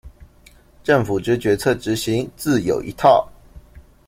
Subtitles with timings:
[0.83, 3.31] 政府之決策執行自有一套